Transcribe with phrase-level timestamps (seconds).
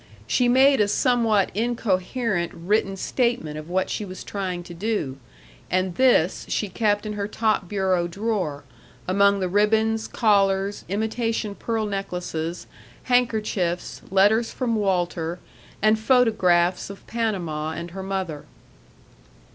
[0.25, 5.19] She made a somewhat incoherent written statement of what she was trying to do,
[5.69, 8.63] and this she kept in her top bureau drawer,
[9.07, 12.65] among the ribbons, collars, imitation pearl necklaces,
[13.03, 15.37] handkerchiefs, letters from Walter,
[15.83, 18.45] and photographs of Panama and her mother.